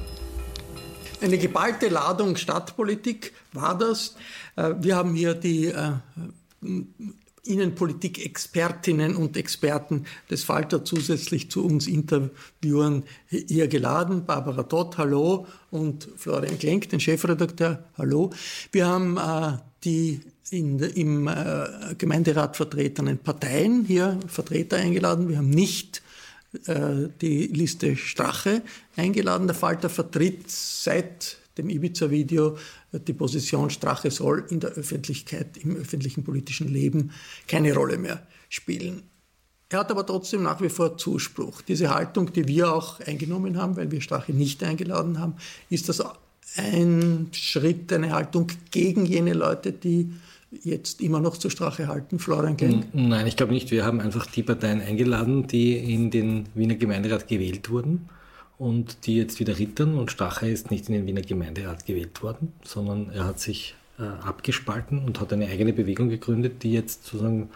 [1.21, 4.17] Eine geballte Ladung Stadtpolitik war das.
[4.57, 5.93] Äh, wir haben hier die äh,
[7.45, 14.25] Innenpolitik-Expertinnen und Experten des Falter zusätzlich zu uns interviewen hier geladen.
[14.25, 18.31] Barbara Dott, hallo, und Florian Klenk, den Chefredakteur, hallo.
[18.73, 25.29] Wir haben äh, die in, im äh, Gemeinderat vertretenen Parteien hier Vertreter eingeladen.
[25.29, 26.03] Wir haben nicht
[26.67, 28.63] äh, die Liste Strache
[28.97, 29.47] eingeladen.
[29.47, 32.57] Der Falter vertritt seit dem Ibiza-Video
[32.93, 37.11] die Position Strache soll in der Öffentlichkeit, im öffentlichen politischen Leben
[37.47, 39.03] keine Rolle mehr spielen.
[39.71, 41.63] Er hat aber trotzdem nach wie vor Zuspruch.
[41.63, 45.35] Diese Haltung, die wir auch eingenommen haben, weil wir Strache nicht eingeladen haben,
[45.71, 46.03] ist das
[46.57, 50.13] ein Schritt, eine Haltung gegen jene Leute, die
[50.63, 52.87] jetzt immer noch zur Strache halten, Florian Klenk?
[52.93, 53.73] Nein, ich glaube nicht.
[53.73, 58.09] Wir haben einfach die Parteien eingeladen, die in den Wiener Gemeinderat gewählt wurden
[58.59, 59.99] und die jetzt wieder rittern.
[59.99, 64.03] Und Strache ist nicht in den Wiener Gemeinderat gewählt worden, sondern er hat sich äh,
[64.03, 67.51] abgespalten und hat eine eigene Bewegung gegründet, die jetzt sozusagen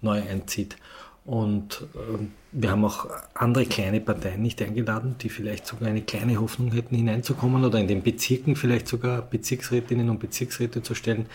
[0.00, 0.76] neu einzieht.
[1.24, 2.18] Und äh,
[2.52, 6.96] wir haben auch andere kleine Parteien nicht eingeladen, die vielleicht sogar eine kleine Hoffnung hätten,
[6.96, 11.26] hineinzukommen oder in den Bezirken vielleicht sogar Bezirksrätinnen und Bezirksräte zu stellen.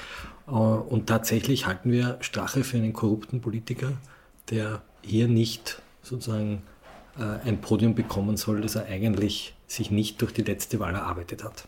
[0.47, 3.93] Äh, und tatsächlich halten wir Strache für einen korrupten Politiker,
[4.49, 6.62] der hier nicht sozusagen
[7.23, 11.67] ein Podium bekommen soll, das er eigentlich sich nicht durch die letzte Wahl erarbeitet hat.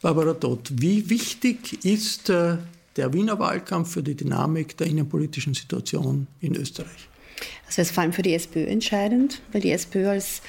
[0.00, 2.58] Barbara Dott, wie wichtig ist äh,
[2.96, 7.08] der Wiener Wahlkampf für die Dynamik der innenpolitischen Situation in Österreich?
[7.66, 10.42] Also es ist vor allem für die SPÖ entscheidend, weil die SPÖ als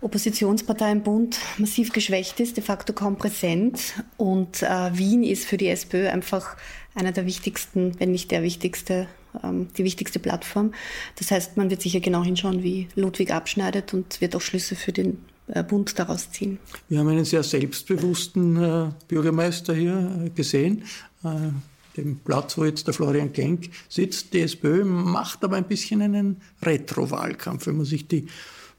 [0.00, 3.94] Oppositionspartei im Bund massiv geschwächt ist, de facto kaum präsent.
[4.16, 6.56] Und äh, Wien ist für die SPÖ einfach
[6.94, 9.08] einer der wichtigsten, wenn nicht der wichtigste,
[9.42, 10.72] ähm, die wichtigste Plattform.
[11.16, 14.92] Das heißt, man wird sicher genau hinschauen, wie Ludwig abschneidet und wird auch Schlüsse für
[14.92, 15.18] den
[15.48, 16.58] äh, Bund daraus ziehen.
[16.88, 20.84] Wir haben einen sehr selbstbewussten äh, Bürgermeister hier äh, gesehen.
[21.22, 21.50] Äh,
[21.96, 24.32] dem Platz, wo jetzt der Florian Genk sitzt.
[24.32, 27.66] Die SPÖ macht aber ein bisschen einen Retro-Wahlkampf.
[27.66, 28.26] Wenn man sich die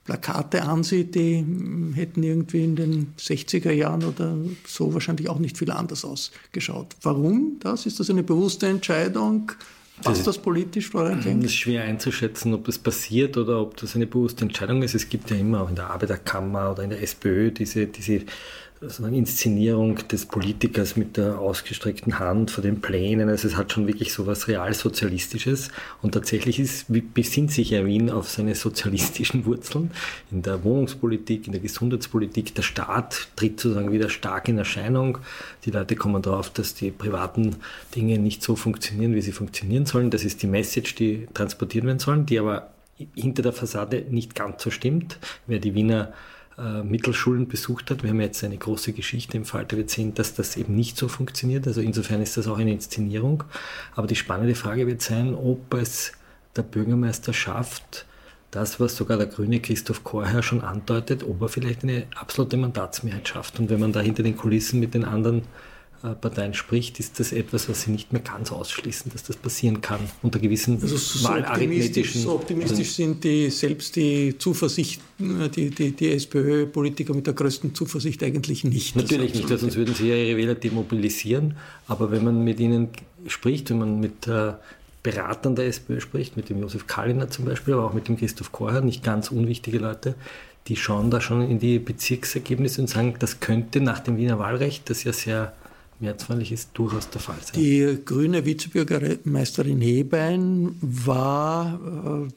[0.04, 4.38] Plakate ansieht, die hm, hätten irgendwie in den 60er Jahren oder
[4.68, 6.96] so wahrscheinlich auch nicht viel anders ausgeschaut.
[7.02, 7.86] Warum das?
[7.86, 9.52] Ist das eine bewusste Entscheidung?
[10.04, 11.40] Passt das, das politisch, Florian Genk?
[11.40, 14.94] Es ist schwer einzuschätzen, ob das passiert oder ob das eine bewusste Entscheidung ist.
[14.94, 18.22] Es gibt ja immer auch in der Arbeiterkammer oder in der SPÖ diese, diese
[19.04, 23.30] eine Inszenierung des Politikers mit der ausgestreckten Hand vor den Plänen.
[23.30, 25.70] Also es hat schon wirklich so was Realsozialistisches.
[26.02, 29.92] Und tatsächlich ist, besinnt sich ja Wien auf seine sozialistischen Wurzeln
[30.32, 32.56] in der Wohnungspolitik, in der Gesundheitspolitik.
[32.56, 35.18] Der Staat tritt sozusagen wieder stark in Erscheinung.
[35.66, 37.56] Die Leute kommen darauf, dass die privaten
[37.96, 40.10] Dinge nicht so funktionieren, wie sie funktionieren sollen.
[40.10, 42.72] Das ist die Message, die transportiert werden sollen, die aber
[43.14, 45.18] hinter der Fassade nicht ganz so stimmt.
[45.48, 46.14] Wer die Wiener
[46.58, 48.04] äh, Mittelschulen besucht hat.
[48.04, 49.78] Wir haben jetzt eine große Geschichte im Falter.
[49.78, 51.68] Wir sehen, dass das eben nicht so funktioniert.
[51.68, 53.44] Also insofern ist das auch eine Inszenierung.
[53.96, 56.14] Aber die spannende Frage wird sein, ob es
[56.56, 58.06] der Bürgermeister schafft,
[58.52, 63.28] das, was sogar der grüne Christoph Korher schon andeutet, ob er vielleicht eine absolute Mandatsmehrheit
[63.28, 63.60] schafft.
[63.60, 65.42] Und wenn man da hinter den Kulissen mit den anderen
[66.14, 70.00] Parteien spricht, ist das etwas, was sie nicht mehr ganz ausschließen, dass das passieren kann
[70.22, 72.22] unter gewissen also so walarithmetischen...
[72.22, 78.22] So optimistisch sind die selbst die Zuversicht, die, die, die SPÖ-Politiker mit der größten Zuversicht
[78.24, 78.96] eigentlich nicht.
[78.96, 81.56] Natürlich nicht, weil sonst würden sie ja ihre Wähler demobilisieren.
[81.88, 82.90] Aber wenn man mit ihnen
[83.28, 84.54] spricht, wenn man mit äh,
[85.02, 88.52] Beratern der SPÖ spricht, mit dem Josef Kalliner zum Beispiel, aber auch mit dem Christoph
[88.52, 90.16] Korher, nicht ganz unwichtige Leute,
[90.68, 94.90] die schauen da schon in die Bezirksergebnisse und sagen, das könnte nach dem Wiener Wahlrecht,
[94.90, 95.54] das ja sehr
[96.00, 97.54] mehrheitswahrlich ist durchaus der Fall sein.
[97.56, 102.32] Die grüne Vizebürgermeisterin Hebein war äh,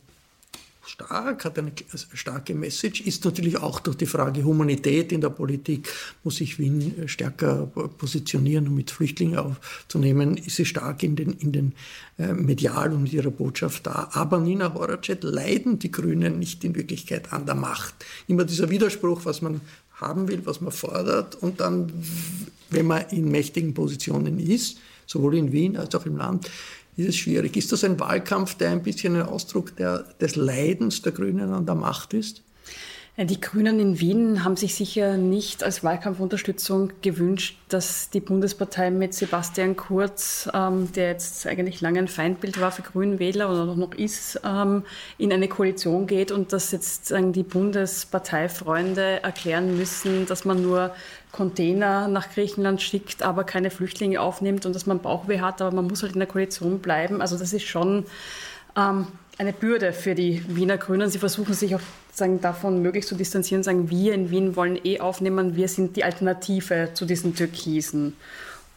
[0.89, 1.73] stark, hat eine
[2.15, 5.89] starke Message, ist natürlich auch durch die Frage Humanität in der Politik,
[6.25, 11.53] muss sich Wien stärker positionieren, um mit Flüchtlingen aufzunehmen, ist sie stark in den, in
[11.53, 11.73] den
[12.19, 14.09] äh, medial und mit ihrer Botschaft da.
[14.13, 17.95] Aber Nina Horacek leiden die Grünen nicht in Wirklichkeit an der Macht.
[18.27, 19.61] Immer dieser Widerspruch, was man
[20.01, 21.93] haben will, was man fordert und dann,
[22.71, 26.51] wenn man in mächtigen Positionen ist, sowohl in Wien als auch im Land,
[26.97, 27.57] ist es schwierig.
[27.57, 31.67] Ist das ein Wahlkampf, der ein bisschen ein Ausdruck der, des Leidens der Grünen an
[31.67, 32.43] der Macht ist?
[33.21, 39.13] Die Grünen in Wien haben sich sicher nicht als Wahlkampfunterstützung gewünscht, dass die Bundespartei mit
[39.13, 44.41] Sebastian Kurz, ähm, der jetzt eigentlich lange ein Feindbild war für Grünwähler oder noch ist,
[44.45, 44.85] ähm,
[45.19, 50.93] in eine Koalition geht und dass jetzt sagen, die Bundesparteifreunde erklären müssen, dass man nur
[51.33, 55.89] Container nach Griechenland schickt, aber keine Flüchtlinge aufnimmt und dass man Bauchweh hat, aber man
[55.89, 57.21] muss halt in der Koalition bleiben.
[57.21, 58.05] Also das ist schon
[58.79, 59.07] ähm,
[59.39, 61.11] eine Bürde für die Wiener Grünen.
[61.11, 61.81] Sie versuchen sich auch
[62.13, 66.05] sagen, davon möglichst zu distanzieren, sagen, wir in Wien wollen eh aufnehmen, wir sind die
[66.05, 68.15] Alternative zu diesen Türkisen.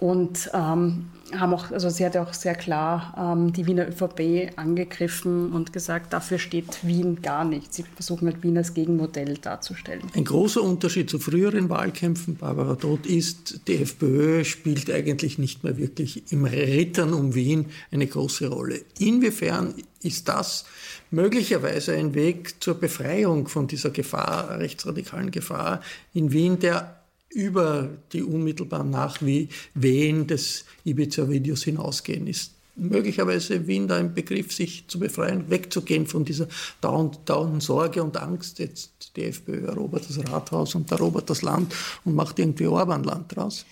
[0.01, 4.57] Und ähm, haben auch, also sie hat ja auch sehr klar ähm, die Wiener ÖVP
[4.57, 7.71] angegriffen und gesagt, dafür steht Wien gar nicht.
[7.71, 10.01] Sie versuchen halt Wien als Gegenmodell darzustellen.
[10.15, 15.77] Ein großer Unterschied zu früheren Wahlkämpfen, Barbara Todt, ist, die FPÖ spielt eigentlich nicht mehr
[15.77, 18.81] wirklich im Rittern um Wien eine große Rolle.
[18.97, 20.65] Inwiefern ist das
[21.11, 25.81] möglicherweise ein Weg zur Befreiung von dieser Gefahr, rechtsradikalen Gefahr
[26.11, 27.00] in Wien, der
[27.33, 32.27] über die unmittelbaren Nachwehen des Ibiza-Videos hinausgehen.
[32.27, 36.47] Ist möglicherweise Wien da im Begriff, sich zu befreien, wegzugehen von dieser
[36.81, 38.59] dauernden Sorge und Angst.
[38.59, 41.75] Jetzt die FPÖ erobert das Rathaus und erobert das Land
[42.05, 43.65] und macht irgendwie Orbanland draus.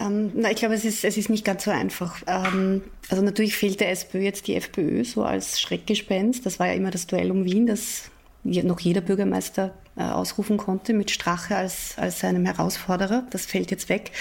[0.00, 2.22] Ähm, na, ich glaube, es ist, es ist nicht ganz so einfach.
[2.26, 6.46] Ähm, also natürlich fehlt der SPÖ jetzt die FPÖ so als Schreckgespenst.
[6.46, 8.10] Das war ja immer das Duell um Wien, das
[8.42, 13.24] noch jeder Bürgermeister ausrufen konnte, mit Strache als, als seinem Herausforderer.
[13.30, 14.12] Das fällt jetzt weg.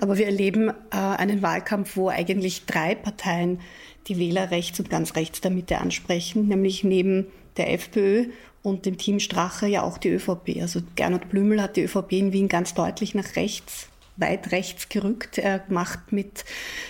[0.00, 3.60] Aber wir erleben äh, einen Wahlkampf, wo eigentlich drei Parteien
[4.06, 7.26] die Wähler rechts und ganz rechts der Mitte ansprechen, nämlich neben
[7.56, 8.26] der FPÖ
[8.62, 10.60] und dem Team Strache ja auch die ÖVP.
[10.60, 15.38] Also Gernot Blümel hat die ÖVP in Wien ganz deutlich nach rechts weit rechts gerückt.
[15.38, 16.44] Er macht mit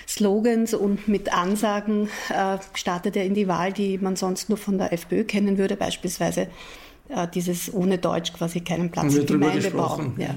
[0.09, 4.79] Slogans und mit Ansagen, äh, startet er in die Wahl, die man sonst nur von
[4.79, 6.47] der FPÖ kennen würde, beispielsweise äh,
[7.35, 10.01] dieses ohne Deutsch quasi keinen Platz im Gemeindebau.
[10.19, 10.35] Ja.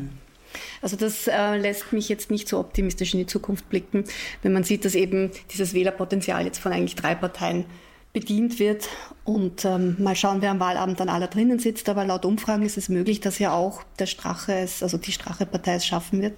[0.82, 4.04] Also das äh, lässt mich jetzt nicht so optimistisch in die Zukunft blicken,
[4.42, 7.66] wenn man sieht, dass eben dieses Wählerpotenzial jetzt von eigentlich drei Parteien
[8.14, 8.90] bedient wird.
[9.24, 11.88] Und ähm, mal schauen, wer am Wahlabend dann aller drinnen sitzt.
[11.90, 15.76] Aber laut Umfragen ist es möglich, dass ja auch der Strache es, also die Strache-Partei
[15.76, 16.34] es schaffen wird.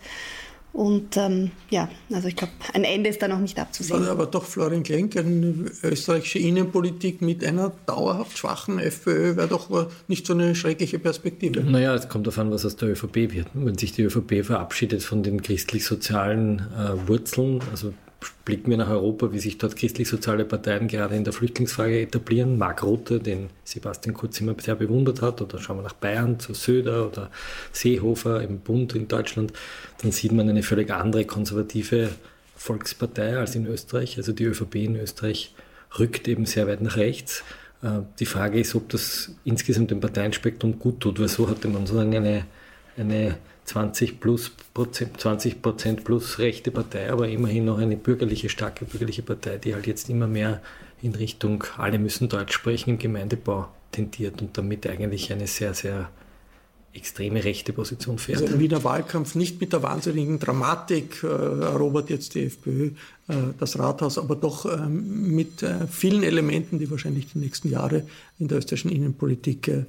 [0.74, 4.07] Und ähm, ja, also ich glaube, ein Ende ist da noch nicht abzusehen.
[4.07, 10.26] Aber doch Florian Klenk, eine österreichische Innenpolitik mit einer dauerhaft schwachen FPÖ wäre doch nicht
[10.26, 11.61] so eine schreckliche Perspektive.
[11.61, 13.47] Naja, es kommt darauf an, was aus der ÖVP wird.
[13.53, 17.93] Wenn sich die ÖVP verabschiedet von den christlich-sozialen äh, Wurzeln, also
[18.45, 22.57] blicken wir nach Europa, wie sich dort christlich-soziale Parteien gerade in der Flüchtlingsfrage etablieren.
[22.57, 26.53] Mark Rothe, den Sebastian Kurz immer sehr bewundert hat, oder schauen wir nach Bayern zu
[26.53, 27.30] Söder oder
[27.71, 29.53] Seehofer im Bund in Deutschland,
[30.01, 32.09] dann sieht man eine völlig andere konservative
[32.55, 34.17] Volkspartei als in Österreich.
[34.17, 35.53] Also die ÖVP in Österreich
[35.99, 37.43] rückt eben sehr weit nach rechts.
[37.82, 41.86] Äh, die Frage ist, ob das insgesamt dem Parteienspektrum gut tut, weil so hatte man
[41.86, 42.45] sozusagen eine,
[42.97, 48.86] eine 20 plus Prozent, 20 Prozent plus rechte Partei, aber immerhin noch eine bürgerliche, starke
[48.86, 50.61] bürgerliche Partei, die halt jetzt immer mehr
[51.01, 56.09] in Richtung alle müssen Deutsch sprechen im Gemeindebau tendiert und damit eigentlich eine sehr, sehr
[56.93, 58.41] extreme rechte Position fährt.
[58.41, 62.91] Also im Wiener Wahlkampf nicht mit der wahnsinnigen Dramatik äh, erobert jetzt die FPÖ
[63.28, 68.03] äh, das Rathaus, aber doch äh, mit äh, vielen Elementen, die wahrscheinlich die nächsten Jahre
[68.38, 69.86] in der österreichischen Innenpolitik äh,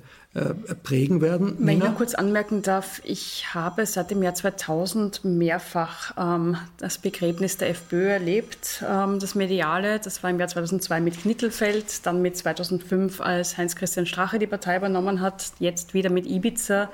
[0.83, 1.57] prägen werden.
[1.61, 6.99] Wenn ich noch kurz anmerken darf, ich habe seit dem Jahr 2000 mehrfach ähm, das
[6.99, 10.01] Begräbnis der FPÖ erlebt, ähm, das Mediale.
[10.01, 14.77] Das war im Jahr 2002 mit Knittelfeld, dann mit 2005, als Heinz-Christian Strache die Partei
[14.77, 16.91] übernommen hat, jetzt wieder mit Ibiza.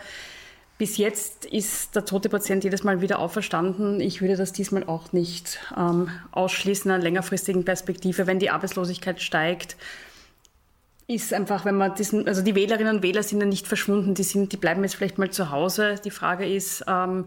[0.76, 4.00] Bis jetzt ist der tote Patient jedes Mal wieder auferstanden.
[4.00, 9.20] Ich würde das diesmal auch nicht ähm, ausschließen, in einer längerfristigen Perspektive, wenn die Arbeitslosigkeit
[9.22, 9.76] steigt
[11.14, 14.22] ist einfach, wenn man diesen, also die Wählerinnen und Wähler sind ja nicht verschwunden, die
[14.22, 15.96] sind, die bleiben jetzt vielleicht mal zu Hause.
[16.04, 17.26] Die Frage ist, ähm,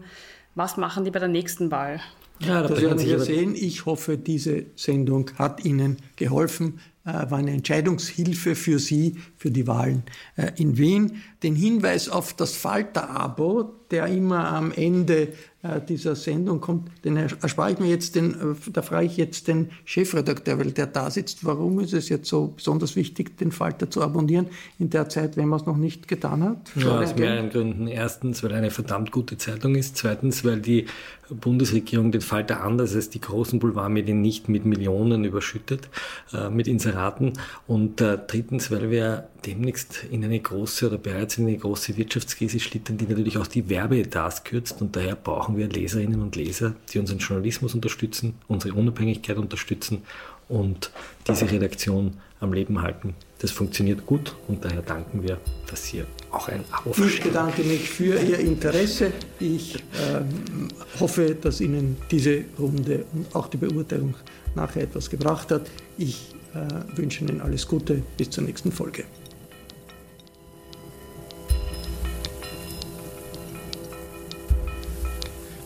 [0.54, 2.00] was machen die bei der nächsten Wahl?
[2.40, 3.54] Ja, das werden wir sehen.
[3.54, 9.66] Ich hoffe, diese Sendung hat Ihnen geholfen, äh, war eine Entscheidungshilfe für Sie, für die
[9.66, 10.02] Wahlen
[10.36, 11.22] äh, in Wien.
[11.42, 15.28] Den Hinweis auf das Falter-Abo, der immer am Ende
[15.62, 19.46] äh, dieser Sendung kommt, den erspare ich mir jetzt, den, äh, da frage ich jetzt
[19.46, 23.88] den Chefredakteur, weil der da sitzt, warum ist es jetzt so besonders wichtig, den Falter
[23.88, 24.48] zu abonnieren
[24.80, 26.72] in der Zeit, wenn man es noch nicht getan hat?
[26.74, 27.86] Ja, aus mehreren Gründen.
[27.86, 29.96] Erstens, weil eine verdammt gute Zeitung ist.
[29.96, 30.86] Zweitens, weil die
[31.30, 35.88] Bundesregierung den Falter anders als die großen Boulevardmedien nicht mit Millionen überschüttet,
[36.32, 37.34] äh, mit Inseraten.
[37.68, 42.60] Und äh, drittens, weil wir demnächst in eine große oder bereits in eine große Wirtschaftskrise
[42.60, 44.80] schlittern, die natürlich auch die Werbeetats kürzt.
[44.80, 50.02] Und daher brauchen wir Leserinnen und Leser, die unseren Journalismus unterstützen, unsere Unabhängigkeit unterstützen
[50.48, 50.90] und
[51.26, 53.14] diese Redaktion am Leben halten.
[53.38, 55.38] Das funktioniert gut und daher danken wir,
[55.70, 59.12] dass Sie auch ein Abo Ich bedanke mich für Ihr Interesse.
[59.40, 59.78] Ich äh,
[61.00, 64.14] hoffe, dass Ihnen diese Runde und auch die Beurteilung
[64.54, 65.70] nachher etwas gebracht hat.
[65.96, 68.02] Ich äh, wünsche Ihnen alles Gute.
[68.16, 69.04] Bis zur nächsten Folge.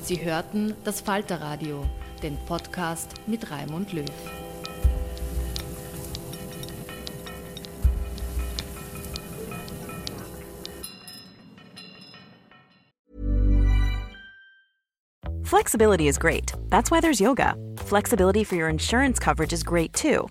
[0.09, 1.85] Sie hörten das Falterradio,
[2.23, 4.07] den Podcast mit Raimund Löw.
[15.43, 16.55] Flexibility is great.
[16.71, 17.55] That's why there's yoga.
[17.77, 20.31] Flexibility for your insurance coverage is great too.